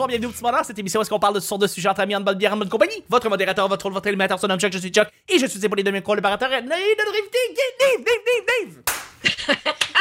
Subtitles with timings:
[0.00, 0.64] bonsoir, bienvenue au Petit Bonheur.
[0.64, 2.54] Cette émission, est-ce qu'on parle de ce genre de sujet entre amis, en bonne bière,
[2.54, 3.04] en bonne compagnie?
[3.10, 5.62] Votre modérateur, votre rôle, votre animateur, son nom Chuck, je suis Chuck, et je suis
[5.62, 7.38] épaulé de mes collaborateurs, et notre invité,
[7.78, 9.58] Dave, Dave, Dave, Dave!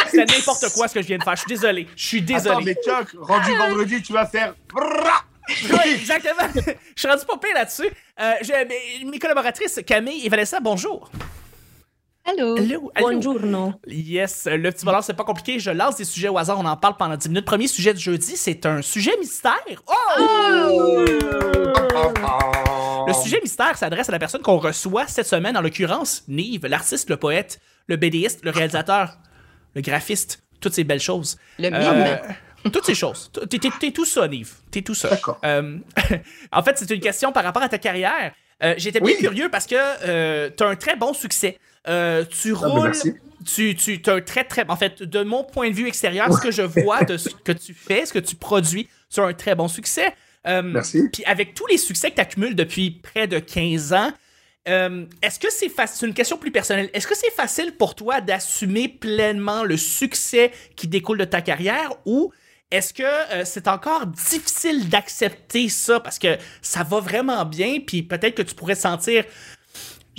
[0.08, 2.50] C'est n'importe quoi ce que je viens de faire, je suis désolé, je suis désolé.
[2.50, 4.56] Attends, mais Chuck, rendu vendredi, tu vas faire...
[5.64, 6.48] Oui, exactement.
[6.56, 7.90] je suis rendu pas là-dessus.
[8.22, 8.34] Euh,
[9.04, 11.10] mes collaboratrices, Camille et Vanessa, bonjour.
[12.30, 12.56] Allô?
[12.58, 13.08] Allô, allô?
[13.08, 13.80] Buongiorno.
[13.88, 15.60] Yes, le petit bonheur, c'est pas compliqué.
[15.60, 17.46] Je lance des sujets au hasard, on en parle pendant 10 minutes.
[17.46, 19.54] Premier sujet de jeudi, c'est un sujet mystère.
[19.88, 21.06] Oh!
[23.08, 27.10] Le sujet mystère s'adresse à la personne qu'on reçoit cette semaine, en l'occurrence, Nive, l'artiste,
[27.10, 29.18] le poète, le BDiste, le réalisateur,
[29.74, 31.38] le graphiste, toutes ces belles choses.
[31.58, 31.80] Le mime.
[31.82, 33.32] Euh, toutes ces choses.
[33.50, 34.54] T'es, tout ça, Nive.
[34.70, 35.10] T'es tout ça.
[35.10, 35.40] D'accord.
[35.46, 35.78] Euh,
[36.52, 38.34] en fait, c'est une question par rapport à ta carrière.
[38.62, 39.18] Euh, J'étais bien Oui.
[39.18, 41.58] curieux parce que euh, tu as un très bon succès.
[41.88, 42.92] Euh, tu ben, roules.
[43.46, 44.66] tu, tu as un très, très.
[44.70, 47.52] En fait, de mon point de vue extérieur, ce que je vois de ce que
[47.52, 50.14] tu fais, ce que tu produis, tu as un très bon succès.
[50.48, 51.10] Euh, Merci.
[51.12, 54.12] Puis avec tous les succès que tu accumules depuis près de 15 ans,
[54.68, 57.96] euh, est-ce que c'est facile, c'est une question plus personnelle, est-ce que c'est facile pour
[57.96, 62.32] toi d'assumer pleinement le succès qui découle de ta carrière ou
[62.72, 68.04] est-ce que euh, c'est encore difficile d'accepter ça parce que ça va vraiment bien, puis
[68.04, 69.24] peut-être que tu pourrais te sentir,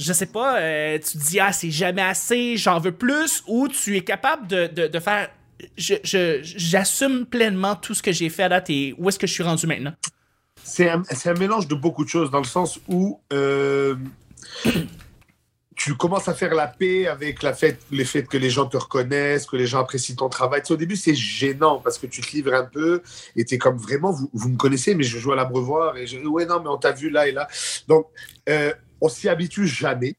[0.00, 3.68] je sais pas, euh, tu te dis, ah, c'est jamais assez, j'en veux plus, ou
[3.68, 5.28] tu es capable de, de, faire,
[5.76, 9.26] je- je- j'assume pleinement tout ce que j'ai fait à date et où est-ce que
[9.26, 9.92] je suis rendu maintenant?
[10.62, 13.94] C'est un, un mélange de beaucoup de choses, dans le sens où euh,
[15.76, 18.76] tu commences à faire la paix avec la fait, les faits que les gens te
[18.76, 20.62] reconnaissent, que les gens apprécient ton travail.
[20.62, 23.02] Tu au début, c'est gênant parce que tu te livres un peu
[23.36, 26.06] et tu es comme vraiment, vous, vous me connaissez, mais je joue à l'abreuvoir et
[26.06, 27.48] je ouais, non, mais on t'a vu là et là.
[27.88, 28.06] Donc,
[28.48, 30.16] euh, on s'y habitue jamais.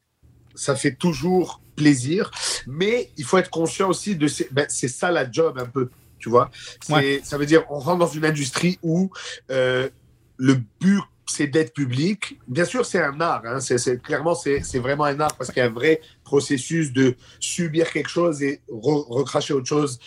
[0.54, 2.30] Ça fait toujours plaisir,
[2.66, 5.88] mais il faut être conscient aussi de ces- ben, c'est ça la job un peu,
[6.18, 6.50] tu vois.
[6.90, 7.20] Ouais.
[7.24, 9.10] Ça veut dire on rentre dans une industrie où
[9.50, 9.88] euh,
[10.36, 12.38] le but c'est d'être public.
[12.48, 13.42] Bien sûr, c'est un art.
[13.46, 13.60] hein.
[13.60, 17.14] C'est, clairement, c'est, c'est vraiment un art parce qu'il y a un vrai processus de
[17.40, 19.98] subir quelque chose et re- recracher autre chose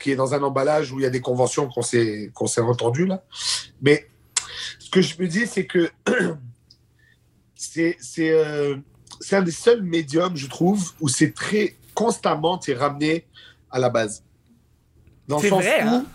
[0.00, 2.62] qui est dans un emballage où il y a des conventions qu'on s'est, qu'on s'est
[2.62, 3.22] entendues là.
[3.80, 4.08] Mais
[4.80, 5.88] ce que je me dis, c'est que
[7.54, 8.76] c'est, euh,
[9.20, 13.26] c'est un des seuls médiums, je trouve, où c'est très constamment, tu es ramené
[13.70, 14.24] à la base.
[15.28, 16.06] Dans le C'est sens vrai, où- hein?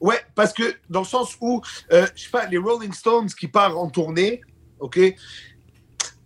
[0.00, 1.62] Ouais, parce que dans le sens où,
[1.92, 4.42] euh, je sais pas, les Rolling Stones qui partent en tournée,
[4.78, 4.98] ok,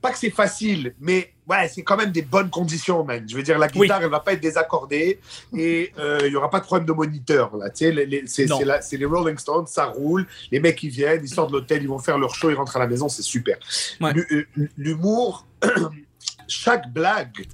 [0.00, 3.25] pas que c'est facile, mais ouais, c'est quand même des bonnes conditions, man.
[3.28, 3.82] Je veux dire, la Oui.
[3.86, 5.20] guitare, elle va pas être désaccordée
[5.56, 7.70] et euh, il y aura pas de problème de moniteur, là.
[7.70, 8.59] Tu sais, les- les- c'est Non.
[8.59, 10.26] c'est la- c'est les Rolling Stones, ça roule.
[10.50, 12.76] Les mecs, ils viennent, ils sortent de l'hôtel, ils vont faire leur show, ils rentrent
[12.76, 13.56] à la maison, c'est super.
[14.00, 14.12] Ouais.
[14.32, 15.47] Euh, L'humour,
[16.48, 17.47] chaque blague,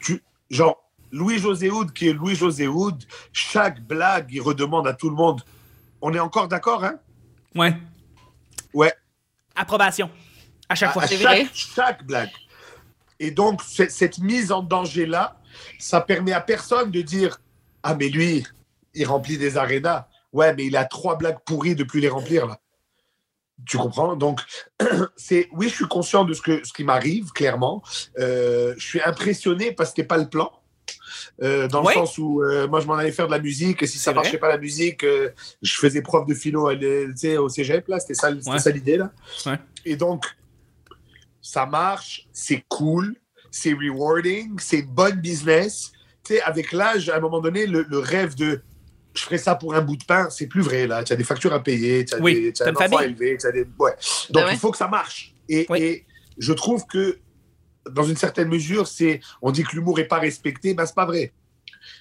[0.00, 0.78] tu, genre,
[1.10, 5.42] Louis-José Houd, qui est Louis-José Houd, chaque blague, il redemande à tout le monde.
[6.00, 6.94] On est encore d'accord, hein?
[7.54, 7.74] Ouais.
[8.72, 8.92] Ouais.
[9.54, 10.10] Approbation.
[10.68, 11.02] À chaque À- fois.
[11.02, 11.46] à C'est chaque, vrai.
[11.52, 12.30] chaque blague.
[13.20, 15.38] Et donc, cette, mise en danger-là,
[15.78, 17.40] ça permet à personne de dire
[17.82, 18.44] Ah, mais lui,
[18.94, 20.06] il remplit des arénas.
[20.32, 22.58] Ouais, mais il a trois blagues pourries de plus les remplir, là.
[23.66, 24.16] Tu comprends?
[24.16, 24.40] Donc,
[25.16, 27.82] c'est oui, je suis conscient de ce, que, ce qui m'arrive, clairement.
[28.18, 30.50] Euh, je suis impressionné parce que c'était pas le plan.
[31.42, 31.94] Euh, dans Ouais.
[31.94, 34.12] le sens où euh, moi je m'en allais faire de la musique et si ça
[34.12, 34.38] marchait vrai.
[34.38, 35.30] pas la musique, euh,
[35.60, 36.74] je faisais prof de philo à
[37.38, 38.58] au cégep là, c'était ça, c'était Ouais.
[38.58, 39.12] ça l'idée là.
[39.46, 39.58] Ouais.
[39.84, 40.24] Et donc
[41.42, 43.16] ça marche, c'est cool,
[43.50, 45.92] c'est rewarding, c'est bonne business.
[46.24, 48.62] Tu sais, avec l'âge, à un moment donné, le, le rêve de
[49.14, 51.04] je ferai ça pour un bout de pain, c'est plus vrai là.
[51.04, 53.06] Tu as des factures à payer, tu as, Oui, des, as un enfant à famille.
[53.08, 53.66] élever, tu as des...
[53.78, 53.90] ouais.
[53.90, 53.96] Donc
[54.30, 54.52] Ben ouais.
[54.54, 55.34] il faut que ça marche.
[55.50, 55.82] Et, Oui.
[55.82, 56.06] et
[56.38, 57.18] je trouve que
[57.90, 61.04] dans une certaine mesure, c'est on dit que l'humour est pas respecté, ben c'est pas
[61.04, 61.32] vrai.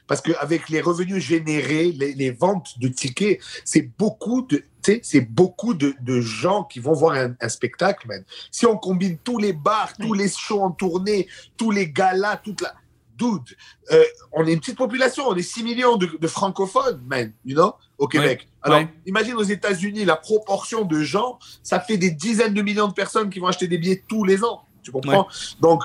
[0.08, 4.64] Parce qu'avec les revenus générés, les, les ventes de tickets, c'est beaucoup de,
[5.02, 8.24] c'est beaucoup de, de gens qui vont voir un, un spectacle, man.
[8.52, 11.28] Si on combine tous les bars, tous les shows en tournée,
[11.58, 12.74] tous les galas, toute la,
[13.22, 13.56] dude,
[13.92, 17.56] euh, on est une petite population, on est 6 millions de, de francophones, man, you
[17.56, 18.48] know, au Québec.
[18.62, 18.88] Alors, ouais.
[19.06, 23.30] imagine aux États-Unis la proportion de gens, ça fait des dizaines de millions de personnes
[23.30, 24.64] qui vont acheter des billets tous les ans.
[24.84, 25.28] Tu comprends?
[25.60, 25.84] Donc,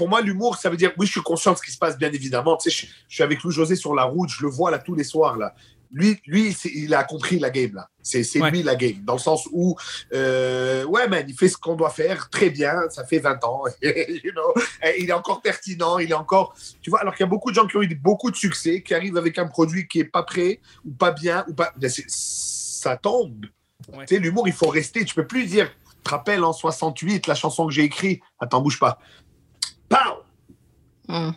[0.00, 1.98] pour moi, l'humour, ça veut dire, oui, je suis conscient de ce qui se passe,
[1.98, 2.56] bien évidemment.
[2.56, 4.78] Tu sais, je, je suis avec Louis José sur la route, je le vois là
[4.78, 5.54] tous les soirs là.
[5.92, 7.90] Lui, lui, il a compris la game là.
[8.00, 8.50] C'est Ouais.
[8.50, 9.76] lui la game, dans le sens où,
[10.14, 12.88] euh, ouais, man, il fait ce qu'on doit faire très bien.
[12.88, 14.54] Ça fait 20 ans, you know.
[14.98, 17.00] Il est encore pertinent, il est encore, tu vois.
[17.00, 19.18] Alors qu'il y a beaucoup de gens qui ont eu beaucoup de succès, qui arrivent
[19.18, 23.44] avec un produit qui est pas prêt ou pas bien ou pas, ben, ça tombe.
[23.92, 24.06] Ouais.
[24.06, 25.04] Tu sais, l'humour, il faut rester.
[25.04, 28.22] Tu peux plus dire, tu te rappelles en 68 la chanson que j'ai écrite.
[28.38, 28.98] Attends, bouge pas.
[29.90, 30.22] Pow!
[31.08, 31.34] Il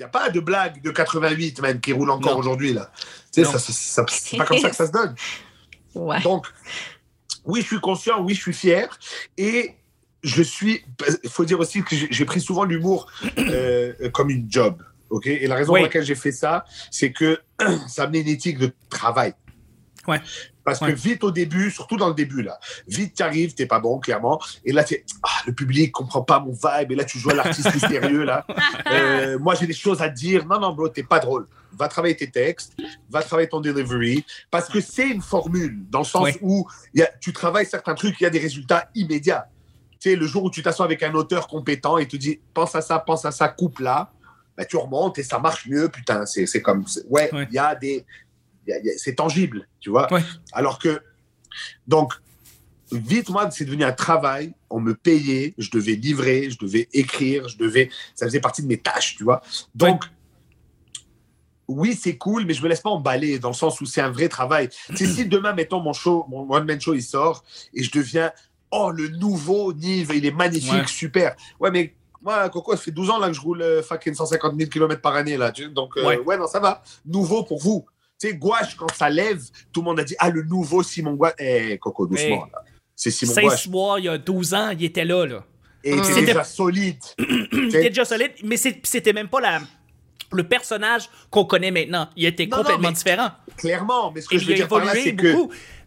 [0.00, 2.90] n'y a pas de blague de 88, même, qui roule encore aujourd'hui, là.
[3.32, 5.14] Tu sais, ça, ça, c'est pas comme ça que ça se donne.
[5.94, 6.20] Ouais.
[6.22, 6.48] Donc,
[7.44, 8.98] oui, je suis conscient, oui, je suis fier.
[9.38, 9.76] Et
[10.24, 10.84] je suis.
[11.22, 13.06] Il faut dire aussi que j'ai j'ai pris souvent l'humour
[13.38, 14.82] euh, comme une job.
[15.10, 15.28] ok?
[15.28, 15.78] Et la raison Oui.
[15.78, 17.40] pour laquelle j'ai fait ça, c'est que
[17.86, 19.34] ça amenait une éthique de travail.
[20.06, 20.20] Ouais.
[20.64, 20.92] Parce Ouais.
[20.92, 22.58] que vite au début, surtout dans le début, là,
[22.88, 24.40] vite tu arrives, t'es pas bon, clairement.
[24.64, 26.92] Et là, t'es, ah, le public comprend pas mon vibe.
[26.92, 28.46] Et là, tu joues à l'artiste mystérieux, là.
[28.90, 30.46] Euh, moi, j'ai des choses à dire.
[30.46, 31.46] Non, non, bro, t'es pas drôle.
[31.76, 32.74] Va travailler tes textes,
[33.10, 34.24] va travailler ton delivery.
[34.50, 36.38] Parce que c'est une formule, dans le sens Ouais.
[36.42, 39.48] où il y a, tu travailles certains trucs, il y a des résultats immédiats.
[40.00, 42.74] Tu sais, le jour où tu t'assois avec un auteur compétent et te dit, pense
[42.74, 44.12] à ça, pense à ça, coupe là,
[44.56, 46.26] ben, tu remontes et ça marche mieux, putain.
[46.26, 47.48] C'est, c'est comme, c'est- ouais, il Ouais.
[47.50, 48.04] y a des,
[48.96, 50.12] c'est tangible, tu vois.
[50.12, 50.22] Ouais.
[50.52, 51.00] Alors que,
[51.86, 52.12] donc,
[52.92, 54.54] vite, moi, c'est devenu un travail.
[54.70, 57.90] On me payait, je devais livrer, je devais écrire, je devais.
[58.14, 59.40] Ça faisait partie de mes tâches, tu vois.
[59.74, 60.04] Donc,
[61.66, 64.10] oui, c'est cool, mais je me laisse pas emballer dans le sens où c'est un
[64.10, 64.68] vrai travail.
[64.94, 68.32] C'est si demain, mettons, mon show, mon one-man show, il sort et je deviens,
[68.70, 70.86] oh, le nouveau Nive, il est magnifique, Ouais.
[70.86, 71.34] super.
[71.58, 74.56] Ouais, mais moi, Coco, ça fait 12 ans là, que je roule euh, fucking 150
[74.58, 75.52] 000 km par année, là.
[75.52, 76.18] tu- Donc, euh, Ouais.
[76.18, 76.36] ouais.
[76.36, 76.82] non, ça va.
[77.06, 77.86] Nouveau pour vous.
[78.20, 79.40] Tu sais, Gouache, quand ça lève,
[79.72, 81.34] tout le monde a dit, ah, le nouveau Simon Gouache.
[81.38, 82.46] Eh, Coco, doucement.
[82.94, 83.64] C'est Simon Saint Gouache.
[83.64, 85.44] Soir, il y a 12 ans, il était là, là.
[85.82, 86.96] Et il était C'était- déjà solide.
[87.18, 89.60] Il était déjà solide, mais c'était même pas la,
[90.32, 92.08] le personnage qu'on connaît maintenant.
[92.16, 93.30] Il était Non, non, complètement mais- différent.
[93.58, 95.34] Clairement, mais ce que Et je veux dire par là, c'est que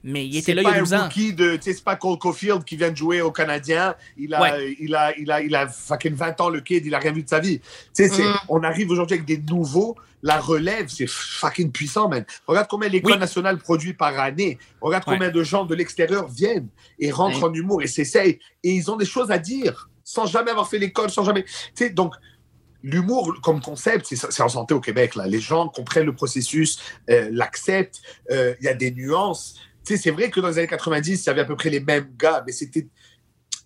[0.07, 1.03] mais il était là il y a 12 un ans.
[1.03, 3.95] rookie de, tu sais, c'est pas Cole Caulfield qui vient de jouer au Canadien.
[4.17, 4.75] Il a, Ouais.
[4.79, 7.23] il a, il a, il a fucking 20 ans le kid, il a rien vu
[7.23, 7.61] de sa vie.
[7.99, 8.05] Mm.
[8.49, 9.95] on arrive aujourd'hui avec des nouveaux.
[10.23, 12.25] La relève, c'est fucking puissant, man.
[12.47, 13.19] Regarde combien l'école Oui.
[13.19, 14.57] nationale produit par année.
[14.81, 15.13] Regarde Ouais.
[15.15, 16.69] combien de gens de l'extérieur viennent
[16.99, 17.49] et rentrent Ouais.
[17.49, 18.39] en humour et s'essayent.
[18.63, 21.43] Et ils ont des choses à dire sans jamais avoir fait l'école, sans jamais.
[21.43, 22.13] Tu sais, donc.
[22.83, 25.15] L'humour comme concept, c'est c'est en santé au Québec.
[25.15, 25.25] Là.
[25.27, 26.77] Les gens comprennent le processus,
[27.09, 28.01] euh, l'acceptent.
[28.31, 29.55] euh, Il y a des nuances.
[29.87, 31.69] Tu sais, c'est vrai que dans les années 90, il y avait à peu près
[31.69, 32.87] les mêmes gars, mais c'était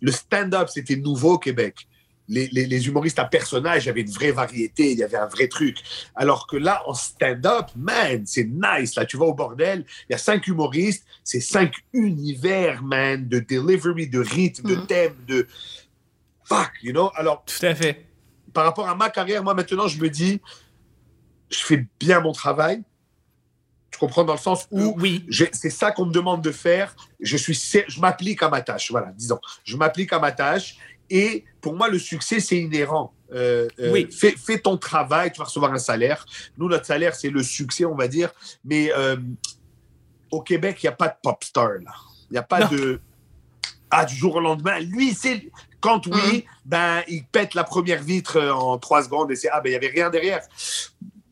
[0.01, 1.88] le stand-up, c'était nouveau au Québec.
[2.27, 5.18] Les, les- les humoristes à personnages, il y avait une vraie variété, il y avait
[5.18, 5.77] un vrai truc.
[6.15, 8.95] Alors que là, en stand-up, man, c'est nice.
[8.95, 13.39] Là, tu vas au bordel, il y a cinq humoristes, c'est cinq univers, man, de
[13.39, 14.85] delivery, de rythme, de Mhm.
[14.88, 15.47] thème, de
[16.45, 17.09] fuck, you know?
[17.15, 18.06] Alors, Tout à fait.
[18.53, 20.39] par rapport à ma carrière, moi maintenant, je me dis,
[21.50, 22.83] je fais bien mon travail.
[23.91, 25.25] Tu comprends dans le sens où Oui.
[25.27, 26.95] j'ai- c'est ça qu'on me demande de faire.
[27.19, 27.53] Je suis,
[27.88, 28.89] je m'applique à ma tâche.
[28.91, 30.77] Voilà, disons, je m'applique à ma tâche.
[31.09, 33.13] Et pour moi, le succès, c'est inhérent.
[33.33, 34.07] Euh, euh, Oui.
[34.11, 36.25] fais, fais ton travail, tu vas recevoir un salaire.
[36.57, 38.31] Nous, notre salaire, c'est le succès, on va dire.
[38.63, 39.17] Mais euh,
[40.31, 41.69] au Québec, il n'y a pas de pop star.
[41.83, 41.91] là.
[42.29, 42.67] Il n'y a pas Non.
[42.69, 43.01] de
[43.94, 44.79] ah du jour au lendemain.
[44.79, 45.49] Lui, c'est
[45.81, 49.59] quand oui, ben il pète la première vitre euh, en trois secondes et c'est ah
[49.59, 50.41] ben il y avait rien derrière.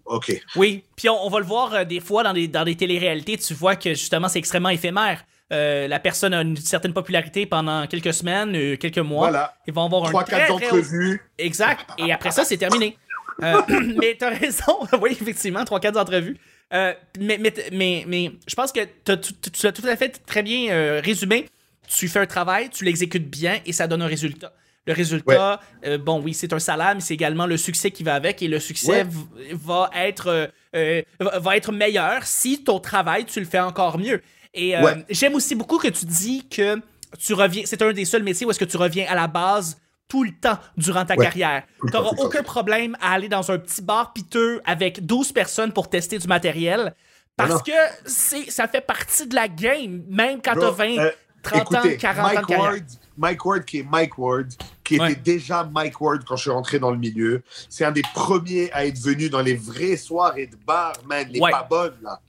[0.10, 0.42] Ok.
[0.56, 3.38] Oui, puis on, on va le voir euh, des fois dans des, dans des téléréalités,
[3.38, 5.24] tu vois que justement c'est extrêmement éphémère.
[5.54, 9.30] Euh, la personne a une certaine popularité pendant quelques semaines, euh, quelques mois.
[9.30, 9.54] Voilà.
[9.68, 11.22] Ils vont avoir un Trois, quatre très entrevues.
[11.38, 11.88] Exact.
[12.00, 12.98] Et après ça, c'est terminé.
[13.40, 14.80] Mais t'as raison.
[15.02, 16.38] oui, effectivement, trois, quatre entrevues.
[16.72, 21.48] Mais, mais, mais, mais je pense que tu l'as tout à fait très bien résumé.
[21.88, 24.54] Tu fais un travail, tu l'exécutes bien et ça donne un résultat.
[24.90, 28.16] Le résultat, euh, bon, oui, c'est un salaire, mais c'est également le succès qui va
[28.16, 29.08] avec et le succès Ouais.
[29.54, 31.02] va être euh, euh,
[31.40, 34.22] va être meilleur si ton travail, tu le fais encore mieux.
[34.54, 35.06] Et euh, Ouais.
[35.12, 36.82] j'aime aussi beaucoup que tu dis que
[37.20, 39.78] tu reviens, c'est un des seuls métiers où est-ce que tu reviens à la base
[40.08, 41.26] tout le temps durant ta Ouais.
[41.26, 41.64] carrière.
[41.86, 42.12] Tu temps.
[42.18, 46.28] aucun problème à aller dans un petit bar piteux avec 12 personnes pour tester du
[46.28, 46.96] matériel
[47.38, 47.72] parce Non, que
[48.08, 51.12] c'est ça fait partie de la game, même quand t'as 20, euh,
[51.44, 52.60] 30 écoutez, ans, 40 ans de carrière.
[52.72, 52.84] Ward,
[53.20, 54.48] Mike Ward, qui est Mike Ward,
[54.84, 57.44] qui était déjà Mike Ward quand je suis rentré dans le milieu.
[57.68, 61.40] C'est un des premiers à être venu dans les vraies soirées de bar, man, les
[61.40, 61.52] Ouais.
[61.52, 62.20] pas bonnes, là.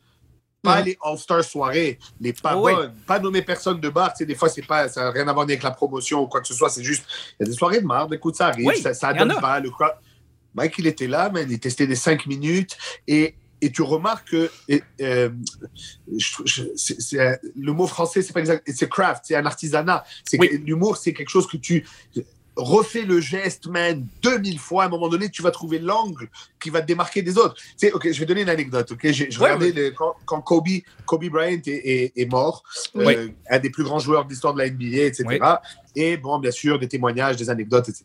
[0.62, 0.84] Pas Mhm.
[0.86, 2.92] les All-Star soirées, les pas bonnes.
[3.06, 4.12] Pas nommer personne de bar.
[4.12, 6.26] Tu sais, des fois, c'est pas, ça n'a rien à voir avec la promotion ou
[6.26, 6.68] quoi que ce soit.
[6.68, 7.04] C'est juste,
[7.38, 8.12] il y a des soirées de marde.
[8.12, 8.66] Écoute, ça arrive.
[8.66, 9.58] Oui, ça, ça donne pas.
[9.60, 9.94] Le crowd-
[10.54, 11.46] Mike, il était là, man.
[11.48, 12.76] Il testait des cinq minutes.
[13.06, 15.30] Et, et tu remarques que et, euh,
[16.16, 16.62] je
[17.56, 18.68] le mot français, c'est pas exact.
[18.72, 20.04] C'est craft, c'est un artisanat.
[20.24, 20.62] C'est Oui.
[20.64, 21.86] L'humour, c'est quelque chose que tu
[22.62, 24.84] refais le geste, man, 2000 fois.
[24.84, 26.28] À un moment donné, tu vas trouver l'angle
[26.60, 27.54] qui va te démarquer des autres.
[27.54, 28.92] Tu sais, ok, je vais donner une anecdote.
[28.92, 30.68] Ok, je Ouais, regardais le- quand, quand Kobe,
[31.06, 32.62] Kobe Bryant est, est- est mort,
[32.96, 35.24] euh, un des plus grands joueurs de l'histoire de la NBA, etc.
[35.96, 38.04] Et bon, bien sûr, des témoignages, des anecdotes, etc.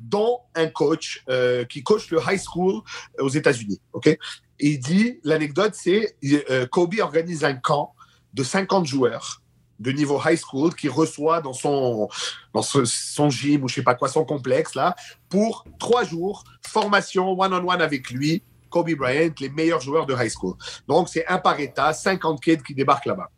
[0.00, 2.80] Dont un coach euh, qui coach le high school
[3.18, 3.80] aux États-Unis.
[3.92, 4.18] Ok, et
[4.60, 6.16] il dit l'anecdote, c'est
[6.50, 7.94] euh, Kobe organise un camp
[8.34, 9.42] de 50 joueurs
[9.80, 12.08] de niveau high school qui reçoit dans son,
[12.54, 14.94] dans ce- son gym ou je sais pas quoi, son complexe là,
[15.28, 20.54] pour trois jours, formation one-on-one avec lui, Kobe Bryant, les meilleurs joueurs de high school.
[20.86, 23.30] Donc c'est un par état, 50 kids qui débarquent là-bas.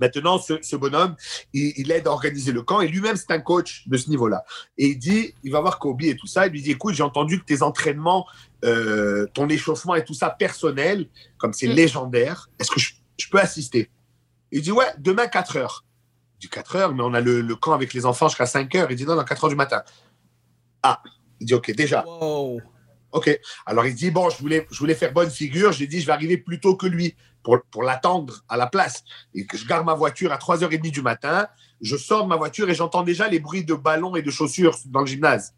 [0.00, 1.16] Maintenant, ce, ce bonhomme,
[1.52, 4.44] il, il aide à organiser le camp et lui-même, c'est un coach de ce niveau-là.
[4.78, 7.02] Et il dit, il va voir Kobe et tout ça, il lui dit, écoute, j'ai
[7.02, 8.24] entendu que tes entraînements,
[8.64, 11.72] euh, ton échauffement et tout ça personnel, comme c'est Mm.
[11.72, 13.90] légendaire, est-ce que je, je peux assister?
[14.52, 15.84] Il dit, ouais, demain 4 heures.
[16.38, 18.74] Il dit 4 heures, mais on a le, le camp avec les enfants jusqu'à 5
[18.74, 18.90] heures.
[18.90, 19.82] Il dit, non, non, 4 heures du matin.
[20.82, 21.02] Ah,
[21.40, 22.04] il dit, ok, déjà.
[22.06, 22.60] Wow.
[23.12, 23.40] Ok.
[23.66, 25.72] Alors il dit bon, je voulais, je voulais faire bonne figure.
[25.72, 29.02] J'ai dit je vais arriver plus tôt que lui pour, pour l'attendre à la place.
[29.34, 31.48] Et que je garde ma voiture à 3h30 du matin.
[31.80, 34.76] Je sors de ma voiture et j'entends déjà les bruits de ballons et de chaussures
[34.86, 35.54] dans le gymnase.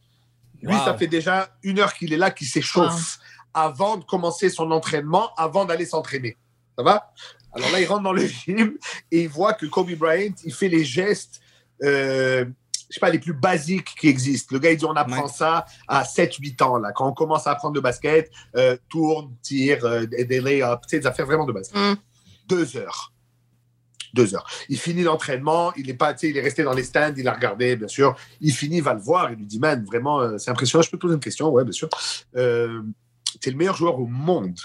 [0.63, 0.85] Lui, Wow.
[0.85, 3.19] ça fait déjà une heure qu'il est là, qu'il s'échauffe
[3.53, 6.39] avant de commencer son entraînement, avant d'aller s'entraîner.
[6.79, 7.13] Ça va?
[7.55, 8.77] Alors là, il rentre dans le gym
[9.11, 11.41] et il voit que Kobe Bryant, il fait les gestes,
[11.83, 12.45] euh,
[12.89, 14.55] je sais pas, les plus basiques qui existent.
[14.55, 15.33] Le gars, il dit on apprend Ouais.
[15.33, 19.85] ça à 7-8 ans, là, quand on commence à apprendre le basket, euh, tourne, tire,
[19.85, 21.71] euh, des lay-ups, tu sais, des affaires vraiment de base.
[21.75, 21.95] Mm.
[22.49, 23.13] Deux heures.
[24.15, 24.47] Deux heures.
[24.69, 27.27] Il finit l'entraînement, il est pas, tu sais, il est resté dans les stands, il
[27.29, 28.15] a regardé, bien sûr.
[28.43, 30.83] Il finit, il va le voir, il lui dit, man, vraiment, euh, c'est impressionnant.
[30.83, 31.89] Je peux te poser une question, ouais, bien sûr.
[32.37, 32.83] Euh,
[33.41, 34.59] tu es le meilleur joueur au monde.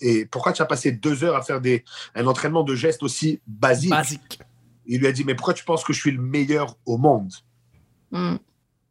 [0.00, 3.40] Et pourquoi tu as passé deux heures à faire des, un entraînement de gestes aussi
[3.46, 4.40] basique Basique.
[4.86, 7.32] Il lui a dit, mais pourquoi tu penses que je suis le meilleur au monde?
[8.10, 8.36] Mm.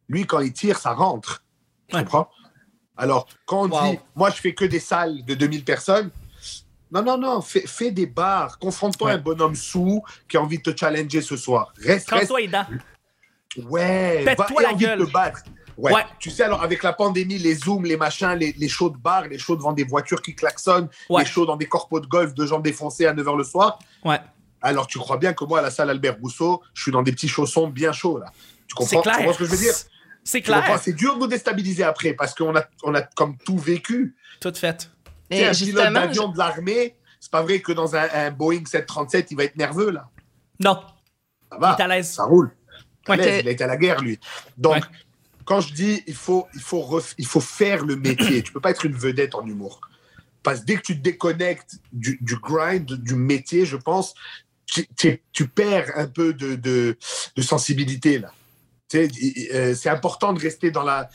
[0.07, 1.43] Lui, quand il tire, ça rentre.
[1.87, 2.03] Tu Ouais.
[2.03, 2.29] comprends?
[2.95, 3.91] Alors, quand on Wow.
[3.91, 6.11] dit, moi, je fais que des salles de 2000 personnes,
[6.91, 8.57] non, non, non, fais, fais des bars.
[8.59, 9.13] Confronte-toi Ouais.
[9.13, 11.73] à un bonhomme sous qui a envie de te challenger ce soir.
[11.83, 12.31] Reste, reste.
[12.37, 12.65] Les dents.
[13.69, 14.99] Ouais, va- et la envie gueule.
[14.99, 15.41] de te battre.
[15.79, 15.93] Ouais.
[15.93, 16.03] Ouais.
[16.19, 19.27] Tu sais, alors, avec la pandémie, les zooms, les machins, les, les shows de bar,
[19.27, 21.23] les shows devant des voitures qui klaxonnent, Ouais.
[21.23, 23.79] les shows dans des corpos de golf, de jambes défoncées à 9h le soir.
[24.03, 24.19] Ouais.
[24.61, 27.11] Alors, tu crois bien que moi, à la salle Albert Rousseau, je suis dans des
[27.13, 28.25] petits chaussons bien chauds, là.
[28.67, 29.73] Tu comprends, tu comprends ce que je veux dire?
[30.23, 30.79] C'est clair.
[30.81, 34.15] C'est dur de nous déstabiliser après parce qu'on a, on a comme tout vécu.
[34.41, 34.91] Tout fait.
[35.31, 39.31] Mais un pilote d'avion de l'armée, c'est pas vrai que dans un, un Boeing 737,
[39.31, 40.09] il va être nerveux, là.
[40.59, 40.73] Non,
[41.49, 42.11] Ça il va, est à l'aise.
[42.11, 42.51] ça roule.
[43.07, 43.39] Ouais.
[43.41, 44.19] Il a été à la guerre, lui.
[44.57, 44.81] Donc, Ouais.
[45.49, 48.59] Quand je dis il faut, il, faut ref- il faut faire le métier, tu peux
[48.59, 49.81] pas être une vedette en humour.
[50.43, 54.13] Parce que dès que tu te déconnectes du, du grind, du métier, je pense,
[54.67, 56.95] tu, tu- tu perds un peu de, de,
[57.35, 58.31] de sensibilité, là.
[58.93, 61.09] Euh, c'est important de rester dans la.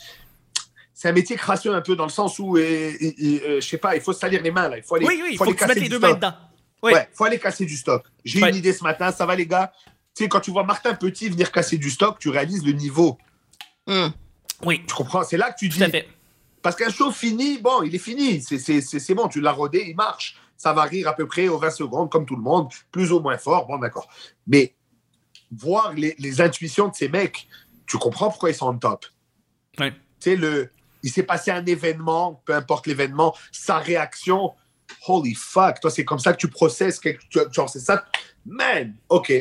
[0.93, 3.79] C'est un métier crasseux un peu dans le sens où, euh, euh, euh, je sais
[3.79, 4.77] pas, il faut se salir les mains, là.
[4.79, 5.91] Il faut aller, Oui, oui, il faut faut aller que tu mettes casser les du
[5.91, 6.17] deux mains stock.
[6.19, 6.35] dedans.
[6.83, 6.93] Oui.
[6.93, 8.05] Ouais, faut aller casser du stock.
[8.25, 8.51] J'ai Ouais.
[8.51, 9.73] une idée ce matin, ça va les gars.
[10.17, 13.17] Tu sais, quand tu vois Martin Petit venir casser du stock, tu réalises le niveau.
[13.87, 14.09] Mm.
[14.65, 15.85] Oui, Tu comprends C'est là que tu tout dis.
[15.85, 16.09] à fait.
[16.63, 18.41] Parce qu'un show fini, bon, il est fini.
[18.41, 20.37] C'est- C'est c'est- c'est bon, tu l'as rodé, il marche.
[20.57, 23.21] Ça va rire à peu près aux 20 secondes, comme tout le monde, plus ou
[23.21, 24.09] moins fort, bon, d'accord.
[24.47, 24.75] Mais
[25.51, 27.47] voir les, les intuitions de ces mecs,
[27.87, 29.05] tu comprends pourquoi ils sont en top.
[30.21, 30.71] Tu sais, le,
[31.03, 34.55] il s'est passé un événement, peu importe l'événement, sa réaction,
[35.09, 37.23] holy fuck, toi, c'est comme ça que tu processes, quelque,
[37.53, 38.05] genre, c'est ça,
[38.47, 39.33] man, ok.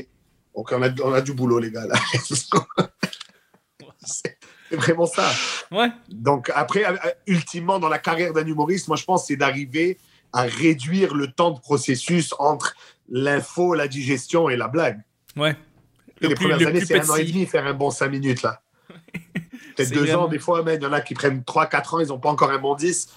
[0.55, 1.95] Ok, on a, on a du boulot, les gars, là.
[4.73, 5.29] c'est vraiment ça.
[5.71, 5.89] Ouais.
[6.09, 6.95] Donc après, euh,
[7.27, 9.99] ultimement, dans la carrière d'un humoriste, moi je pense c'est d'arriver
[10.31, 12.75] à réduire le temps de processus entre
[13.07, 14.99] l'info, la digestion et la blague.
[15.35, 15.55] Ouais.
[16.21, 18.09] les Le plus, premières le années, c'est un an et demi faire un bon cinq
[18.09, 18.61] minutes là.
[19.75, 22.07] Peut-être deux ans des fois, mais il y en a qui prennent 3-4 ans, ils
[22.07, 23.09] n'ont pas encore un bon 10.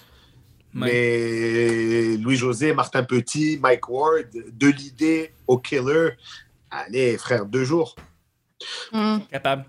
[0.75, 0.81] Ouais.
[0.91, 6.09] Mais Louis-José, Martin Petit, Mike Ward, de l'idée au killer,
[6.69, 7.95] allez frère, deux jours.
[8.91, 9.19] Mm.
[9.31, 9.65] Capable.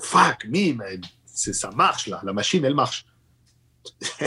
[0.00, 1.00] Fuck me, man.
[1.38, 3.04] C'est- Ça marche là, la machine elle marche.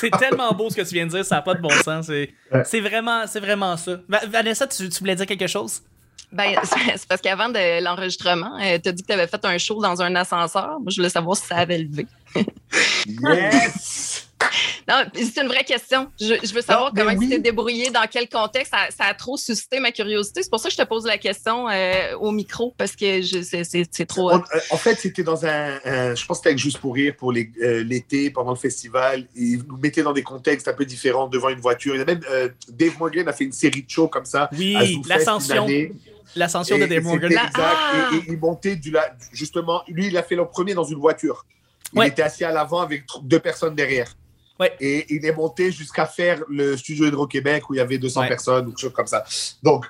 [0.00, 2.06] C'est tellement beau ce que tu viens de dire, ça n'a pas de bon sens.
[2.06, 2.80] C'est Ouais.
[2.80, 3.98] vraiment, c'est vraiment ça.
[4.08, 5.82] Va- Vanessa, tu, tu voulais dire quelque chose?
[6.32, 6.54] Ben,
[6.96, 10.00] c'est parce qu'avant de l'enregistrement, tu as dit que tu avais fait un show dans
[10.00, 10.78] un ascenseur.
[10.80, 12.06] Moi, je voulais savoir si ça avait levé.
[13.06, 14.13] Yes!
[14.88, 16.08] Non, c'est une vraie question.
[16.20, 17.24] Je, je veux savoir Non, mais comment oui.
[17.28, 18.72] tu t'es débrouillé, dans quel contexte.
[18.72, 20.42] Ça, ça a trop suscité ma curiosité.
[20.42, 24.06] C'est pour ça que je te pose la question euh, au micro, parce que c'est-
[24.06, 24.30] trop.
[24.32, 27.14] On- euh, en fait, c'était dans un, un- Je pense que c'était Juste pour rire
[27.18, 29.26] pour euh, l'été, pendant le festival.
[29.34, 31.94] Ils nous mettaient dans des contextes un peu différents devant une voiture.
[31.94, 34.48] Il y a même euh, Dave Morgan a fait une série de shows comme ça.
[34.56, 34.76] Oui,
[35.08, 35.66] l'ascension.
[36.36, 37.30] L'ascension de Dave Morgan.
[37.30, 37.52] Exact.
[37.56, 38.10] Ah!
[38.12, 39.82] Et, et il montait du, la- justement.
[39.88, 41.44] Lui, il a fait le premier dans une voiture.
[41.92, 42.08] Il Ouais.
[42.08, 44.12] était assis à l'avant avec deux personnes derrière.
[44.60, 44.72] Ouais.
[44.80, 48.28] Et il est monté jusqu'à faire le studio Hydro-Québec où il y avait 200 Ouais.
[48.28, 49.24] personnes ou quelque chose comme ça.
[49.62, 49.86] Donc,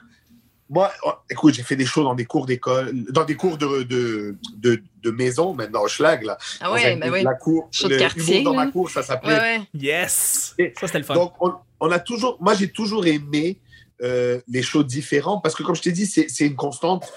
[0.71, 3.83] moi, oh, écoute, j'ai fait des shows dans des cours d'école, dans des cours de,
[3.83, 6.39] de, de, de maison, maintenant, au Schlag, là.
[6.61, 7.23] Ah Dans ouais, ben oui.
[7.23, 9.35] La cour, Show de le quartier, dans ma cour, ça s'appelait.
[9.35, 9.69] Ouais, ouais.
[9.75, 10.55] Yes!
[10.59, 11.15] Et- Ça, c'était le fun.
[11.15, 13.59] Donc, on, on a toujours, moi, j'ai toujours aimé
[14.03, 17.13] euh, les shows différents parce que, comme je t'ai dit, c'est c'est une constante.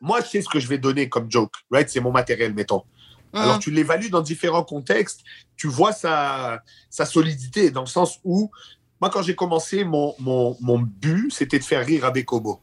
[0.00, 1.88] Moi, je sais ce que je vais donner comme joke, right?
[1.90, 2.82] C'est mon matériel, mettons.
[3.32, 3.60] Alors, Hum.
[3.60, 5.20] tu l'évalues dans différents contextes,
[5.56, 8.50] tu vois sa, sa solidité, dans le sens où,
[9.00, 12.60] moi, quand j'ai commencé, mon, mon, mon but, c'était de faire rire à Bécomo.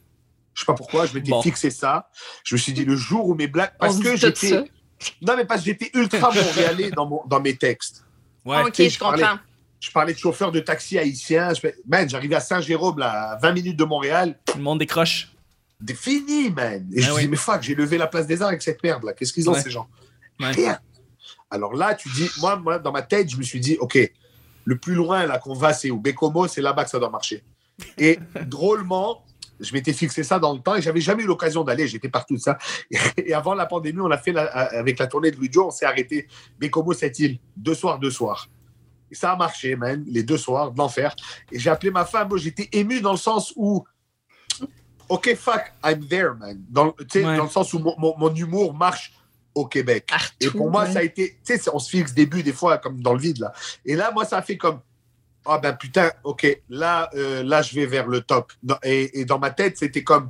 [0.53, 1.41] Je sais pas pourquoi, je m'étais Bon.
[1.41, 2.10] fixé ça.
[2.45, 3.72] Je me suis dit, le jour où mes blagues.
[3.79, 4.50] Parce que tout j'étais.
[4.50, 4.63] ça.
[5.22, 8.05] Non, mais parce que j'étais ultra montréalais dans, mon, dans mes textes.
[8.45, 8.62] Ouais.
[8.63, 9.39] ok, je je parlais- comprends.
[9.81, 11.53] Je parlais de chauffeur de taxi haïtien.
[11.53, 14.39] Je Man, j'arrivais à Saint-Jérôme, là, à 20 minutes de Montréal.
[14.55, 15.31] Le monde décroche.
[15.81, 16.88] Des fini, man.
[16.93, 17.22] Et je Ah me oui.
[17.24, 19.13] dis, mais fuck, j'ai levé la place des arts avec cette merde, là.
[19.13, 19.62] Qu'est-ce qu'ils ont, Ouais.
[19.62, 19.88] ces gens?
[20.39, 20.51] Ouais.
[20.51, 20.80] Rien.
[21.50, 23.98] Alors là, tu dis, moi, moi, dans ma tête, je me suis dit, OK,
[24.65, 27.44] le plus loin, là, qu'on va, c'est au Bécomo, c'est là-bas que ça doit marcher.
[27.98, 29.24] Et drôlement,
[29.60, 31.88] je m'étais fixé ça dans le temps et j'avais jamais eu l'occasion d'aller.
[31.88, 32.58] J'étais partout de ça.
[33.18, 35.72] Et avant la pandémie, on a fait, la- avec la tournée de Louis Joe, on
[35.72, 36.27] s'est arrêté
[36.60, 38.50] Bécomo, cette île, deux soirs, deux soirs.
[39.12, 41.15] Et ça a marché, man, les deux soirs, de l'enfer.
[41.51, 43.86] Et j'ai appelé ma femme, moi, j'étais ému dans le sens où,
[45.08, 46.60] OK, fuck, I'm there, man.
[46.70, 47.38] Dans, Ouais.
[47.38, 49.13] dans le sens où mon, mon- mon humour marche
[49.56, 50.06] au Québec.
[50.10, 50.36] Partout.
[50.42, 50.92] Et pour moi, ouais.
[50.94, 53.40] ça a été, tu sais, on se fixe début des fois comme dans le vide
[53.40, 53.54] là.
[53.86, 54.82] Et là, moi, ça a fait comme,
[55.46, 58.52] ah ben putain, ok, là, euh, là, je vais vers le top.
[58.84, 60.30] Et, et dans ma tête, c'était comme,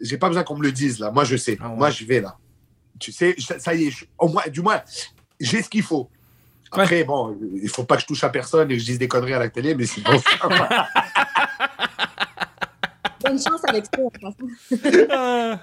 [0.00, 1.10] j'ai pas besoin qu'on me le dise là.
[1.10, 1.56] Moi, je sais.
[1.60, 1.76] Ah ouais.
[1.76, 2.36] Moi, je vais là.
[2.98, 4.82] Tu sais, ça, ça y est, je- au moins, du moins,
[5.38, 6.10] j'ai ce qu'il faut.
[6.72, 9.08] Après, bon, il faut pas que je touche à personne et que je dise des
[9.08, 10.10] conneries à la télé, mais sinon.
[13.30, 13.92] Bonne chance avec ça.
[15.12, 15.60] ah,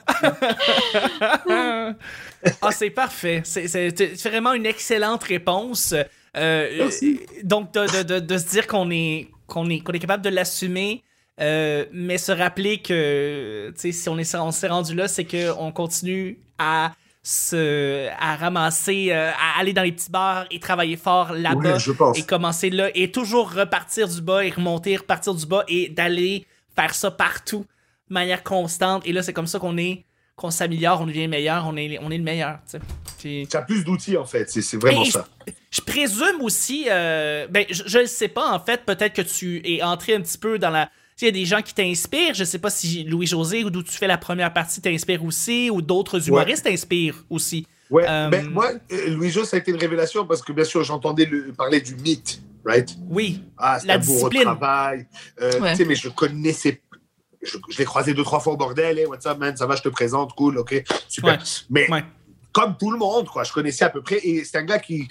[2.61, 3.41] Ah, c'est parfait.
[3.43, 5.93] C'est vraiment une excellente réponse.
[6.35, 7.19] Euh, Merci.
[7.43, 10.29] donc, de, de- de- de se dire qu'on est, qu'on est, qu'on est capable de
[10.29, 11.03] l'assumer,
[11.41, 16.37] euh, mais se rappeler que si on est- on s'est rendu là, c'est qu'on continue
[16.59, 16.93] à
[17.23, 22.17] se, à ramasser, euh, à aller dans les petits bars et travailler fort là-bas pense.
[22.17, 26.45] et commencer là et toujours repartir du bas et remonter, repartir du bas et d'aller
[26.79, 27.65] faire ça partout
[28.09, 29.03] de manière constante.
[29.05, 30.05] Et là, c'est comme ça qu'on est,
[30.35, 32.59] qu'on s'améliore, on devient meilleur, on est, on est le meilleur.
[33.19, 35.27] Puis- Tu as plus d'outils en fait, c'est vraiment Et ça.
[35.71, 39.81] Je présume aussi, euh, ben, je, le sais pas en fait, peut-être que tu es
[39.81, 40.89] entré un petit peu dans la.
[41.19, 42.35] Il y a des gens qui t'inspirent.
[42.35, 45.81] Je sais pas si Louis-José ou d'où tu fais la première partie t'inspire aussi, ou
[45.81, 47.65] d'autres humoristes t'inspirent aussi.
[47.89, 50.83] Ouais, Euh, ben, moi, euh, Louis-Jo, ça a été une révélation parce que bien sûr,
[50.83, 52.95] j'entendais le- parler du mythe, right?
[53.09, 54.43] Oui, Ah, c'est La discipline.
[54.43, 55.07] travail.
[55.41, 55.71] Euh, Ouais.
[55.71, 56.81] Tu sais, mais je connaissais.
[57.41, 58.99] Je, je l'ai croisé deux, trois fois au bordel.
[58.99, 59.55] Hey, what's up, man?
[59.55, 60.33] Ça va, je te présente.
[60.33, 60.83] Cool, ok.
[61.07, 61.33] Super.
[61.39, 61.45] Ouais.
[61.69, 62.03] Mais ouais.
[62.51, 64.19] comme tout le monde, quoi, je connaissais à peu près.
[64.23, 65.07] Et c'est un gars qui,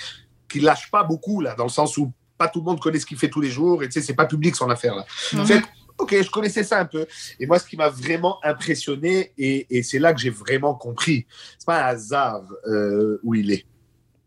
[0.49, 3.07] qui lâche pas beaucoup, là, dans le sens où pas tout le monde connaît ce
[3.07, 3.83] qu'il fait tous les jours.
[3.83, 5.07] Et tu sais, c'est pas public son affaire, là.
[5.47, 5.66] Fait que,
[5.99, 7.07] ok, je connaissais ça un peu.
[7.40, 11.27] Et moi, ce qui m'a vraiment impressionné, et, et c'est là que j'ai vraiment compris,
[11.59, 13.64] c'est pas un hasard euh, où il est.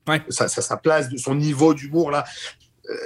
[0.08, 0.24] Ouais.
[0.30, 2.24] Ça, ça, sa place, de son niveau d'humour, là,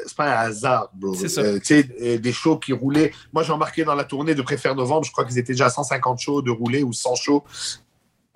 [0.06, 1.14] c'est pas un hasard, bro.
[1.14, 1.42] C'est ça.
[1.42, 3.12] Euh, tu sais, euh, des shows qui roulaient.
[3.34, 5.70] Moi, j'ai remarqué dans la tournée de Préfère Novembre, je crois qu'ils étaient déjà à
[5.70, 7.44] 150 shows de rouler ou 100 shows.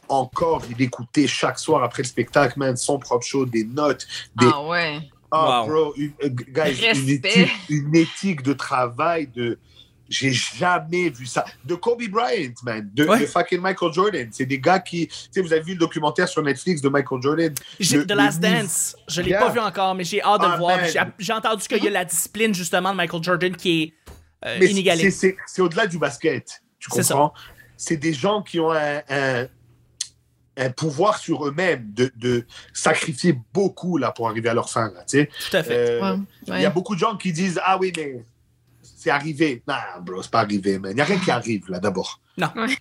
[0.09, 4.07] Encore, il écoutait chaque soir après le spectacle, man, son propre show, des notes,
[4.39, 4.99] des, Ah ouais.
[5.31, 5.67] ah, Wow.
[5.67, 7.11] bro, une, euh, guys, une Respect.
[7.13, 9.59] éthique, une éthique de travail de.
[10.09, 11.43] J'ai jamais vu ça.
[11.65, 12.89] De Kobe Bryant, man.
[12.93, 13.19] De, Ouais.
[13.19, 14.29] de fucking Michael Jordan.
[14.31, 15.07] C'est des gars qui.
[15.07, 17.53] Tu sais, vous avez vu le documentaire sur Netflix de Michael Jordan?
[17.79, 19.39] J'ai- Le- The Last Dance, je l'ai Yeah.
[19.39, 20.79] pas vu encore, mais j'ai hâte de Ah, le voir.
[20.85, 23.93] J'ai j'ai entendu qu'il y a la discipline justement de Michael Jordan qui est
[24.45, 25.03] euh, Mais inégalée.
[25.11, 26.61] c'est- c'est c'est au-delà du basket.
[26.79, 27.15] Tu C'est ça.
[27.15, 27.33] comprends?
[27.75, 29.47] C'est des gens qui ont un, un,
[30.57, 34.91] un pouvoir sur eux-mêmes de, de sacrifier beaucoup là, pour arriver à leur fin.
[34.93, 35.29] Là, tu sais.
[35.49, 35.75] Tout à fait.
[35.75, 36.17] Euh, Ouais,
[36.47, 36.61] Il ouais.
[36.61, 38.23] y a beaucoup de gens qui disent Ah oui, mais
[39.07, 39.63] c'est arrivé.
[39.67, 40.91] Non, bro, c'est pas arrivé, man.
[40.91, 42.19] Il n'y a rien qui arrive, là, d'abord.
[42.37, 42.49] Non.
[42.55, 42.75] Ouais.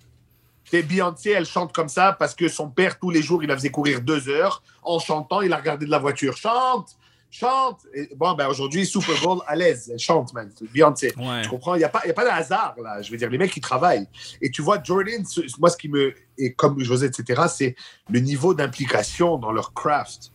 [0.73, 3.55] Et Beyoncé, elle chante comme ça parce que son père, tous les jours, il la
[3.57, 4.63] faisait courir deux heures.
[4.83, 6.37] En chantant, il a regardé de la voiture.
[6.37, 6.97] Chante
[7.31, 9.89] Chante Et Bon, ben aujourd'hui, Super Bowl, à l'aise.
[9.93, 10.51] Elle chante, man.
[10.59, 11.13] C'est Beyoncé.
[11.17, 11.43] Ouais.
[11.43, 11.75] Tu comprends?
[11.77, 13.01] Il n'y a, pas- il y a pas de hasard, là.
[13.03, 14.09] Je veux dire, les mecs, ils travaillent.
[14.41, 15.23] Et tu vois, Jordan,
[15.61, 16.15] moi, ce qui me.
[16.39, 17.77] Et comme José, etc., c'est
[18.11, 20.33] le niveau d'implication dans leur craft.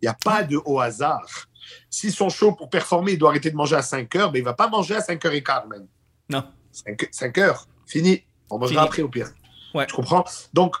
[0.00, 1.26] Il n'y a pas de au hasard.
[1.90, 4.42] Si son show pour performer, il doit arrêter de manger à 5 heures, ben, il
[4.42, 5.86] ne va pas manger à 5 heures et quart, man.
[6.28, 6.44] Non.
[7.10, 8.22] 5, heures, fini.
[8.50, 8.86] On mangera Fini.
[8.86, 9.28] après au pire.
[9.74, 9.86] Ouais.
[9.86, 10.24] Tu comprends?
[10.52, 10.76] Donc,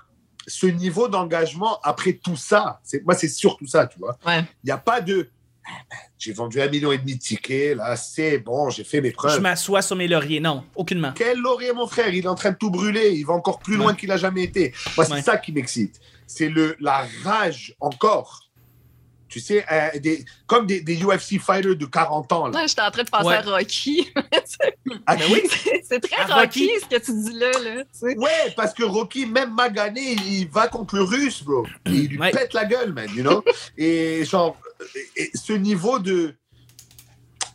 [0.46, 4.16] ce niveau d'engagement après tout ça, c'est, moi, c'est surtout ça, tu vois.
[4.26, 4.40] Ouais.
[4.62, 5.28] Il n'y a pas de.
[5.68, 9.00] Ah, ben, J'ai vendu un million et demi de tickets, là, c'est bon, j'ai fait
[9.00, 9.34] mes preuves.
[9.34, 10.38] Je m'assois sur mes lauriers.
[10.38, 11.12] Non, aucunement.
[11.16, 12.14] Quel laurier, mon frère?
[12.14, 13.10] Il est en train de tout brûler.
[13.14, 14.72] Il va encore plus loin qu'il a jamais été.
[14.96, 15.22] Moi, c'est Ouais.
[15.22, 15.98] ça qui m'excite.
[16.28, 18.45] C'est le la rage encore.
[19.36, 22.46] Tu sais, euh, des, comme des, des UFC fighters de 40 ans.
[22.46, 22.58] Là.
[22.58, 23.34] Ouais, J'étais en train de penser Ouais.
[23.34, 24.08] à Rocky.
[25.04, 25.42] Ah, Ben oui?
[25.84, 26.32] C'est- très Rocky.
[26.32, 27.50] Rocky, ce que tu dis là.
[27.50, 28.16] là tu sais.
[28.16, 31.66] Ouais, parce que Rocky, même Magané, il va contre le russe, bro.
[31.84, 32.30] Il lui Ouais.
[32.30, 33.44] pète la gueule, man, you know?
[33.76, 34.56] Et genre,
[35.16, 36.34] et- ce niveau de.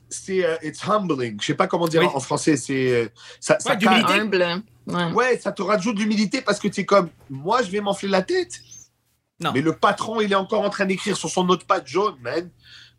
[0.09, 1.37] c'est euh, it's humbling.
[1.41, 2.07] Je sais pas comment dire Oui.
[2.13, 2.57] en français.
[2.57, 3.07] C'est euh,
[3.39, 4.13] ça, ça Ouais, d'humilité.
[4.13, 4.63] Humble.
[4.87, 5.11] Ouais.
[5.13, 8.09] Ouais, ça te rajoute de l'humilité parce que tu es comme moi, je vais m'enfler
[8.09, 8.59] la tête.
[9.41, 9.51] Non.
[9.53, 12.49] Mais le patron, il est encore en train d'écrire sur son notepad jaune, man.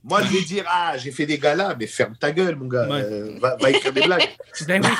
[0.04, 2.88] Moi, je vais dire ah, j'ai fait des galas, mais ferme ta gueule, mon gars.
[2.88, 3.00] Ouais.
[3.02, 4.28] Euh, va, va écrire des blagues.
[4.66, 4.90] Ben oui,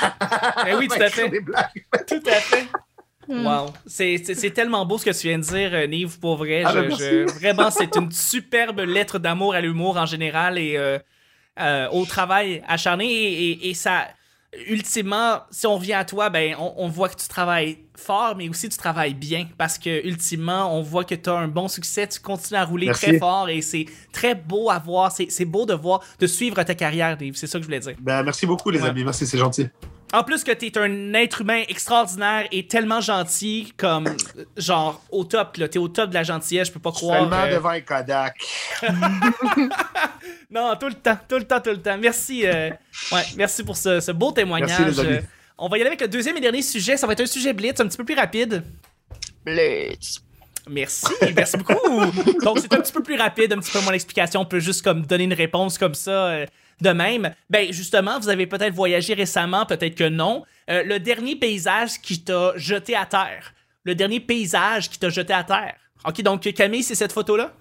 [0.65, 1.29] ben oui, Va tout à écrire fait.
[1.29, 1.85] des blagues.
[2.07, 2.67] Tout à fait.
[3.27, 3.73] Wow.
[3.85, 6.63] C'est- tellement beau ce que tu viens de dire, euh, Nive, pour vrai.
[6.65, 10.75] Ah, Je- ben, je- vraiment, c'est une superbe lettre d'amour à l'humour en général et
[10.77, 10.99] euh,
[11.59, 13.05] euh, au travail acharné.
[13.05, 14.07] Et, et- et ça,
[14.67, 18.49] ultimement, si on revient à toi, ben, on, on voit que tu travailles fort, mais
[18.49, 19.47] aussi tu travailles bien.
[19.57, 22.87] Parce que, ultimement, on voit que tu as un bon succès, tu continues à rouler
[22.87, 23.05] Merci.
[23.07, 25.11] très fort et c'est très beau à voir.
[25.11, 27.35] C'est c'est beau de voir, de suivre ta carrière, Nive.
[27.35, 27.95] C'est ça que je voulais dire.
[27.99, 28.89] Ben, merci beaucoup, les Ouais.
[28.89, 29.03] amis.
[29.03, 29.67] Merci, c'est gentil.
[30.13, 34.15] En plus que t'es un être humain extraordinaire et tellement gentil, comme
[34.55, 37.21] genre au top, là, t'es au top de la gentillesse, je peux pas croire.
[37.21, 38.37] Seulement euh, devant un Kodak.
[40.51, 41.97] Non, tout le temps, tout le temps, tout le temps.
[41.97, 42.69] Merci, euh,
[43.11, 44.79] ouais, merci pour ce, ce beau témoignage.
[44.79, 45.25] Merci, les amis.
[45.57, 46.95] On va y aller avec le deuxième et dernier sujet.
[46.95, 48.63] Ça va être un sujet blitz, un petit peu plus rapide.
[49.43, 50.21] Blitz.
[50.69, 51.73] Merci, merci beaucoup.
[52.43, 54.41] Donc, c'est un petit peu plus rapide, un petit peu mon explication.
[54.41, 56.45] On peut juste comme donner une réponse comme ça euh,
[56.81, 57.33] de même.
[57.49, 60.43] Ben, justement, vous avez peut-être voyagé récemment, peut-être que non.
[60.69, 63.53] Euh, le dernier paysage qui t'a jeté à terre.
[63.83, 65.75] Le dernier paysage qui t'a jeté à terre.
[66.07, 67.53] Ok, donc Camille, c'est cette photo-là?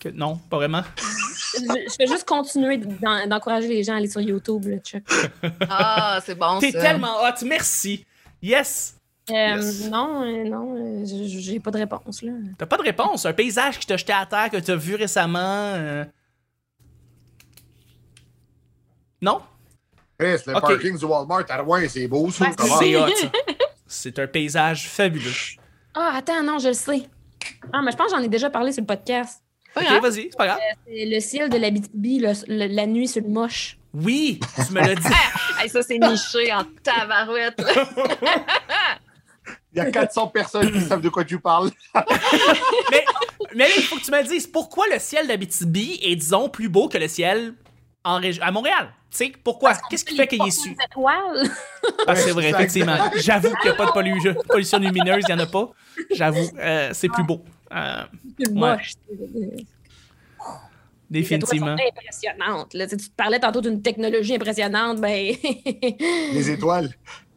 [0.00, 0.82] Que non, pas vraiment?
[0.98, 5.02] Je, je vais juste continuer d'en- d'encourager les gens à aller sur YouTube, là, Chuck.
[5.70, 6.80] Ah, c'est bon, T'es ça.
[6.82, 8.04] tellement hot, merci.
[8.42, 8.94] Yes.
[9.30, 9.88] Euh, Yes.
[9.88, 12.32] Non, euh, non, je- j'ai pas de réponse, là.
[12.58, 13.24] T'as pas de réponse.
[13.26, 15.38] Un paysage qui t'a jeté à terre que t'as vu récemment.
[15.74, 16.04] euh,
[19.20, 19.40] Non?
[20.18, 20.60] Chris, le Ok.
[20.62, 22.46] parking du Walmart à Rouen, c'est beau, ça.
[22.78, 23.06] C'est hot.
[23.86, 25.30] C'est un paysage fabuleux.
[25.94, 27.02] Ah, attends, non, je le sais.
[27.72, 29.42] Ah, mais je pense que j'en ai déjà parlé sur le podcast.
[29.74, 30.58] Pas Ok, vas-y, c'est pas grave.
[30.86, 33.78] C'est le ciel de la BTB, la nuit sur le moche.
[33.92, 35.08] Oui, tu me l'as dit.
[35.58, 37.54] Hey, ça, c'est niché en tabarouette.
[39.72, 41.70] Il y a 400 personnes qui savent de quoi tu parles.
[42.90, 43.04] mais,
[43.54, 46.68] mais là, il faut que tu me dises pourquoi le ciel d'Abitibi est, disons, plus
[46.68, 47.54] beau que le ciel
[48.06, 48.88] en région, à Montréal.
[49.10, 49.74] Tu sais, pourquoi?
[49.90, 50.70] Qu'est-ce qui fait qu'il est su?
[50.70, 51.48] Des étoiles.
[52.06, 52.96] Ah, c'est vrai, effectivement.
[53.16, 55.70] J'avoue qu'il n'y a pas de pollu- pollution lumineuse, il n'y en a pas.
[56.14, 57.42] J'avoue, euh, c'est plus beau.
[57.72, 58.02] Euh,
[58.38, 58.50] Ouais.
[58.52, 58.92] moche.
[61.10, 61.76] Les définitivement.
[61.76, 62.74] sont impressionnantes.
[62.74, 62.86] Là.
[62.86, 65.34] Tu parlais tantôt d'une technologie impressionnante, ben.
[66.32, 66.90] Les étoiles.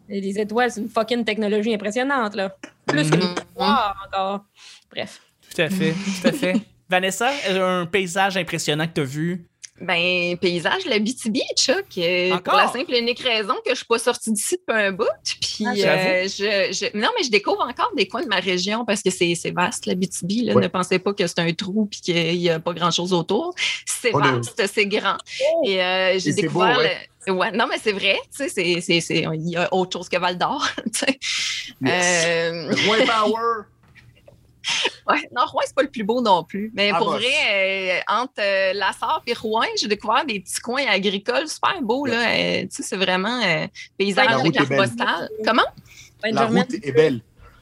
[0.07, 2.55] les étoiles, c'est une fucking technologie impressionnante, là.
[2.87, 4.45] Plus que le pouvoir encore.
[4.91, 5.21] Bref.
[5.55, 6.55] Tout à fait, tout à fait.
[6.89, 9.45] Vanessa, un paysage impressionnant que tu as vu.
[9.81, 11.85] Ben, paysage, la BTB, Chuck.
[11.97, 12.41] euh, Encore?
[12.43, 15.05] pour la simple et unique raison que je suis pas sortie d'ici depuis un bout.
[15.41, 18.83] Puis, Ah, euh, je, je- non, mais je découvre encore des coins de ma région
[18.85, 20.43] parce que c'est c'est vaste, la BTB.
[20.45, 20.53] Là.
[20.53, 20.61] Ouais.
[20.63, 23.53] Ne pensez pas que c'est un trou puis qu'il y a pas grand-chose autour.
[23.85, 25.17] C'est On est- vaste, c'est grand.
[25.65, 26.75] Et euh, j'ai Et c'est découvert.
[26.75, 26.81] beau,
[27.27, 28.17] le- ouais, non, mais c'est vrai.
[28.35, 30.67] Tu sais, c'est- c'est- c'est- il y a autre chose que Val d'Or.
[30.93, 31.19] tu sais.
[31.81, 32.25] Yes.
[32.27, 33.63] Euh, Power.
[35.07, 36.71] Ouais, non, Rouen, c'est pas le plus beau non plus.
[36.75, 37.15] Mais Ah, pour boss.
[37.21, 41.81] vrai, euh, entre euh, La Sarre et Rouen, j'ai découvert des petits coins agricoles super
[41.81, 42.05] beaux.
[42.05, 42.29] Là.
[42.29, 43.65] Euh, tu sais, c'est vraiment euh,
[43.97, 44.79] paysage La est belle.
[44.79, 45.29] arbostal.
[45.43, 45.63] Comment?
[46.23, 47.21] La route est belle.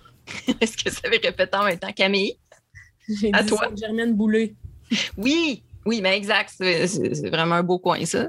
[0.62, 2.38] Est-ce que ça avait répété en même temps, Camille?
[3.32, 3.70] À dit toi.
[3.80, 4.54] Germaine Boulay.
[5.16, 6.54] Oui, oui, mais exact.
[6.58, 8.28] C'est vraiment un beau coin, ça.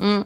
[0.00, 0.24] Hum.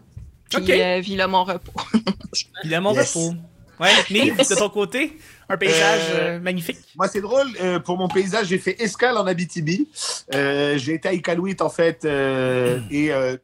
[0.48, 0.70] Puis, OK.
[0.70, 1.72] euh, Villa Mon-Repos.
[2.64, 3.14] Il a mon Yes.
[3.14, 3.34] repos.
[3.80, 6.78] Ouais, Nive, de ton côté, un paysage Euh, euh, magnifique.
[6.96, 7.46] Moi, c'est drôle.
[7.60, 9.88] euh, pour mon paysage, j'ai fait escale en Abitibi.
[10.34, 12.04] Euh, j'ai été à Iqaluit, en fait.
[12.04, 13.36] euh, et euh,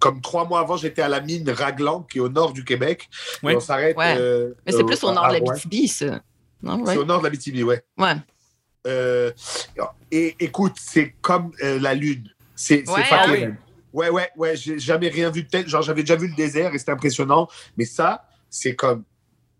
[0.00, 3.08] comme trois mois avant, j'étais à la mine Raglan, qui est au nord du Québec.
[3.42, 3.54] Ouais.
[3.54, 3.96] Et on s'arrête.
[3.96, 4.16] Ouais.
[4.18, 5.54] euh, Mais c'est euh, plus au nord de à la Rouen.
[5.54, 6.20] BTB, ça.
[6.62, 6.92] Non, ouais.
[6.92, 7.82] C'est au nord de l'Abitibi, ouais.
[7.96, 8.14] Ouais.
[8.86, 9.30] Euh,
[10.10, 12.28] et écoute, c'est comme euh, la lune.
[12.54, 13.62] C'est fucking ah.
[13.92, 14.56] Ouais, ouais, ouais.
[14.56, 15.66] J'ai jamais rien vu de tel.
[15.68, 17.48] Genre, j'avais déjà vu le désert et c'était impressionnant.
[17.76, 19.04] Mais ça, c'est comme.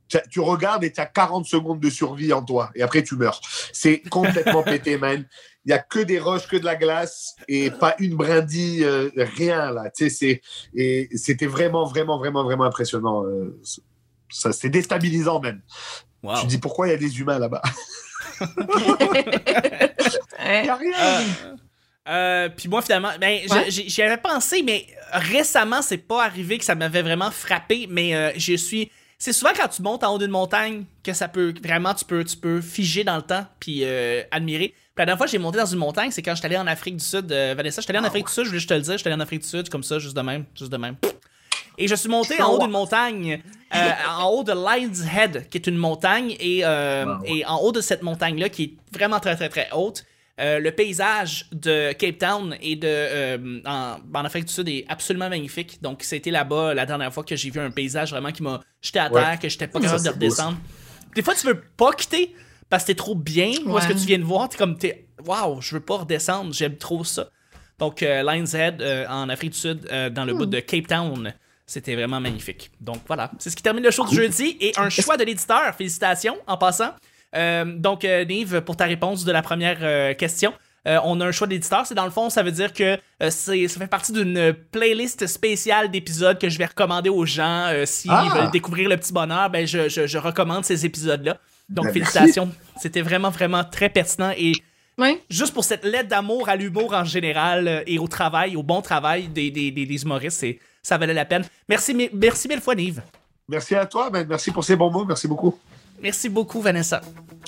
[0.08, 2.70] Tu- regardes et tu as 40 secondes de survie en toi.
[2.74, 3.40] Et après, tu meurs.
[3.72, 5.26] C'est complètement pété, man.
[5.64, 9.10] Il y a que des roches, que de la glace et pas une brindille, euh,
[9.16, 9.90] rien là.
[9.94, 10.40] Tu sais, c'est
[10.74, 13.24] et c'était vraiment, vraiment, vraiment, vraiment impressionnant.
[13.26, 13.60] euh,
[14.30, 15.60] ça, c'est déstabilisant même.
[16.22, 16.40] Wow.
[16.40, 17.62] Tu dis pourquoi il y a des humains là-bas?
[20.40, 20.92] Il y a rien.
[21.00, 21.22] Euh,
[22.08, 23.70] euh, puis moi, finalement, ben, Ouais.
[23.70, 28.14] j'y j'y avais pensé, mais récemment, c'est pas arrivé que ça m'avait vraiment frappé, mais
[28.14, 28.90] euh, je suis.
[29.20, 32.22] C'est souvent quand tu montes en haut d'une montagne que ça peut vraiment tu peux
[32.24, 34.68] tu peux figer dans le temps puis euh, admirer.
[34.68, 36.66] Puis la dernière fois que j'ai monté dans une montagne, c'est quand j'étais allé en
[36.68, 37.30] Afrique du Sud.
[37.32, 39.08] euh, Vanessa, j'étais allé en Afrique du Sud, je voulais juste te le dire, j'étais
[39.10, 40.96] allé en Afrique du Sud comme ça, juste de même, juste de même.
[41.78, 43.40] Et je suis monté en haut d'une montagne,
[43.74, 47.70] euh, en haut de Lion's Head, qui est une montagne, et, euh, et en haut
[47.72, 50.04] de cette montagne-là, qui est vraiment très, très, très haute,
[50.40, 54.84] Euh, le paysage de Cape Town et de euh, en, en Afrique du Sud est
[54.88, 55.82] absolument magnifique.
[55.82, 59.00] Donc, c'était là-bas la dernière fois que j'ai vu un paysage vraiment qui m'a jeté
[59.00, 59.20] à Ouais.
[59.20, 60.58] terre, que j'étais pas capable de redescendre.
[61.14, 62.34] Des fois, tu veux pas quitter
[62.70, 63.50] parce que t'es trop bien.
[63.66, 64.48] Où est-ce que tu viens de voir?
[64.48, 67.30] T'es comme, t'es, waouh, je veux pas redescendre, j'aime trop ça.
[67.78, 70.86] Donc, euh, Lion's Head euh, en Afrique du Sud, euh, dans le bout de Cape
[70.86, 71.32] Town,
[71.66, 72.70] c'était vraiment magnifique.
[72.80, 73.30] Donc, voilà.
[73.38, 75.74] C'est ce qui termine le show du jeudi et un choix de l'éditeur.
[75.76, 76.90] Félicitations en passant.
[77.36, 80.52] Euh, donc, euh, Nive, pour ta réponse de la première euh, question.
[80.86, 81.84] euh, on a un choix d'éditeur.
[81.86, 85.26] C'est dans le fond, ça veut dire que euh, c'est, ça fait partie d'une playlist
[85.26, 87.66] spéciale d'épisodes que je vais recommander aux gens.
[87.66, 88.28] euh, S'ils Ah!
[88.34, 91.36] veulent découvrir le petit bonheur, ben je, je- je recommande ces épisodes-là.
[91.68, 92.12] Donc, Ben, merci.
[92.12, 92.50] félicitations.
[92.80, 94.52] C'était vraiment, vraiment très pertinent et
[94.96, 95.18] Oui.
[95.28, 98.80] juste pour cette lettre d'amour à l'humour en général euh, et au travail, au bon
[98.80, 101.44] travail des, des, des, des humoristes, c'est- ça valait la peine.
[101.68, 103.02] Merci, merci mille fois, Nive.
[103.48, 104.26] Merci à toi, Ben.
[104.26, 105.04] Merci pour ces bons mots.
[105.04, 105.58] Merci beaucoup.
[106.00, 107.00] Merci beaucoup, Vanessa.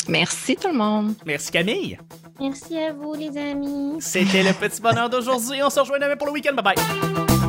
[0.08, 1.14] Merci tout le monde.
[1.24, 1.98] Merci, Camille.
[2.40, 3.96] Merci à vous, les amis.
[4.00, 5.62] C'était le petit bonheur d'aujourd'hui.
[5.62, 6.54] On se rejoint demain pour le week-end.
[6.54, 7.39] Bye bye.